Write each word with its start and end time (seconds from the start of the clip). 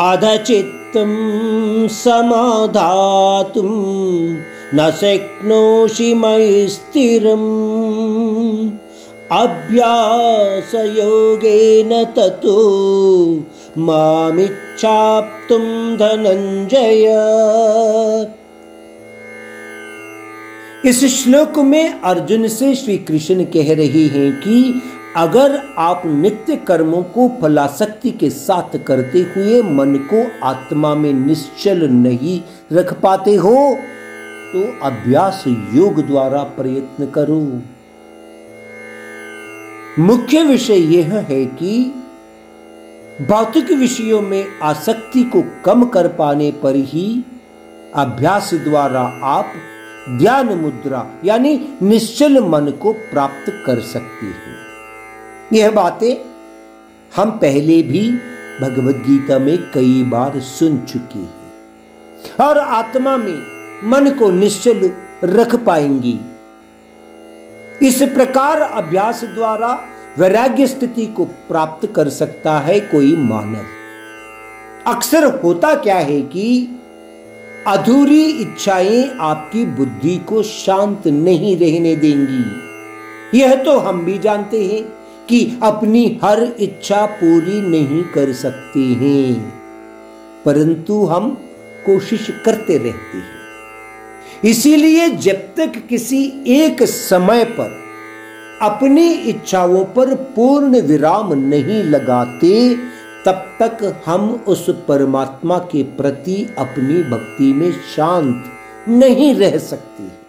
अधचित्तं 0.00 1.08
समाधातुं 1.88 3.68
न 4.74 4.90
शक्नोषि 4.90 6.14
मयि 6.14 6.68
स्थिरम्। 6.68 8.70
अभ्यासयोगेन 9.32 12.04
ततो 12.16 12.58
मामिच्छाप्तुं 13.78 15.96
धनंजय 15.96 17.06
इस 20.86 21.14
श्लोक 21.14 21.58
में 21.58 22.00
अर्जुन 22.00 22.48
से 22.48 22.74
श्री 22.74 22.98
कृष्ण 22.98 23.44
कह 23.44 23.74
रहे 23.74 23.86
हैं 23.86 24.40
कि 24.40 24.82
अगर 25.16 25.56
आप 25.78 26.02
नित्य 26.06 26.56
कर्मों 26.56 27.02
को 27.02 27.28
फलाशक्ति 27.42 28.10
के 28.10 28.30
साथ 28.30 28.76
करते 28.86 29.20
हुए 29.34 29.60
मन 29.62 29.94
को 30.12 30.22
आत्मा 30.46 30.94
में 30.94 31.12
निश्चल 31.14 31.88
नहीं 31.88 32.40
रख 32.72 32.92
पाते 33.00 33.34
हो 33.34 33.54
तो 34.52 34.62
अभ्यास 34.82 35.44
योग 35.74 36.00
द्वारा 36.06 36.42
प्रयत्न 36.56 37.06
करो। 37.06 37.40
मुख्य 39.98 40.42
विषय 40.42 40.96
यह 40.96 41.14
है 41.28 41.44
कि 41.46 41.78
भौतिक 43.20 43.70
विषयों 43.72 44.20
में 44.20 44.44
आसक्ति 44.62 45.24
को 45.24 45.42
कम 45.64 45.84
कर 45.86 46.08
पाने 46.08 46.50
पर 46.62 46.76
ही 46.76 47.06
अभ्यास 47.94 48.54
द्वारा 48.54 49.02
आप 49.24 49.52
ध्यान 50.18 50.52
मुद्रा, 50.54 51.06
यानी 51.24 51.58
निश्चल 51.82 52.40
मन 52.40 52.70
को 52.82 52.92
प्राप्त 52.92 53.52
कर 53.66 53.80
सकते 53.82 54.26
हैं। 54.26 54.73
यह 55.52 55.70
बातें 55.70 56.16
हम 57.16 57.30
पहले 57.30 57.82
भी 57.82 58.10
भगवत 58.60 58.96
गीता 58.96 59.38
में 59.38 59.58
कई 59.58 60.02
बार 60.02 60.40
सुन 60.40 60.78
चुके 60.78 61.18
हैं। 61.18 62.46
और 62.48 62.58
आत्मा 62.58 63.16
में 63.16 63.42
मन 63.84 64.10
को 64.10 64.30
निश्चल 64.30 64.90
रख 65.24 65.54
पाएँगी। 65.54 66.20
इस 67.82 68.02
प्रकार 68.02 68.60
अभ्यास 68.60 69.24
द्वारा 69.24 69.88
वैराग्य 70.18 70.66
स्थिति 70.66 71.06
को 71.06 71.24
प्राप्त 71.24 71.92
कर 71.96 72.08
सकता 72.08 72.58
है 72.58 72.80
कोई 72.80 73.16
मानव। 73.16 73.64
अक्सर 74.86 75.24
होता 75.24 75.74
क्या 75.74 75.96
है 75.96 76.20
कि 76.22 76.80
अधूरी 77.66 78.24
इच्छाएँ 78.24 79.16
आपकी 79.20 79.64
बुद्धि 79.66 80.16
को 80.16 80.42
शांत 80.42 81.06
नहीं 81.06 81.56
रहने 81.56 81.96
देंगी। 81.96 82.44
यह 83.40 83.54
तो 83.54 83.78
हम 83.78 84.04
भी 84.04 84.18
जानते 84.18 84.64
हैं 84.64 85.03
कि 85.28 85.58
अपनी 85.62 86.20
हर 86.24 86.42
इच्छा 86.60 87.06
पूरी 87.06 87.68
नहीं 87.68 88.02
कर 88.02 88.32
सकते 88.32 88.80
हैं। 88.80 89.52
परंतु 90.44 91.04
हम 91.04 91.30
कोशिश 91.86 92.26
करते 92.44 92.74
रहते 92.76 93.18
हैं। 93.18 93.34
इसीलिए 94.44 95.08
जब 95.08 95.32
तक 95.32 95.72
किसी 95.88 96.44
एक 96.46 96.82
समय 96.82 97.44
पर 97.44 97.84
अपनी 98.62 99.12
इच्छाओं 99.12 99.84
पर 99.84 100.14
पूर्ण 100.14 100.80
विराम 100.80 101.34
नहीं 101.34 101.82
लगाते, 101.82 102.74
तब 103.26 103.56
तक 103.62 104.02
हम 104.06 104.44
उस 104.48 104.70
परमात्मा 104.70 105.58
के 105.58 105.82
प्रति 105.82 106.54
अपनी 106.58 107.02
भक्ति 107.02 107.52
में 107.52 107.72
शांत 107.72 108.44
नहीं 108.88 109.34
रह 109.34 109.58
सकते। 109.58 110.23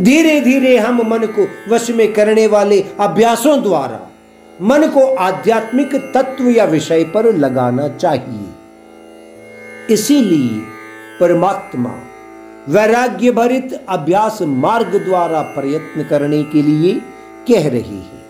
धीरे 0.00 0.40
धीरे 0.40 0.76
हम 0.78 1.02
मन 1.08 1.26
को 1.38 1.74
वश 1.74 1.90
में 1.90 2.12
करने 2.12 2.46
वाले 2.46 2.84
अभ्यासों 3.00 3.62
द्वारा 3.62 4.00
मन 4.62 4.86
को 4.88 5.06
आध्यात्मिक 5.14 5.94
तत्व 6.14 6.48
या 6.48 6.64
विषय 6.64 7.04
पर 7.04 7.32
लगाना 7.34 7.88
चाहिए। 7.88 8.48
इसीलिए 9.94 10.60
परमात्मा 11.20 11.94
वैराग्य 12.68 13.30
भरित 13.30 13.80
अभ्यास 13.88 14.38
मार्ग 14.42 14.96
द्वारा 15.04 15.42
प्रयत्न 15.42 16.02
करने 16.02 16.42
के 16.42 16.62
लिए 16.62 16.94
कह 17.48 17.68
रही 17.68 17.98
है। 17.98 18.21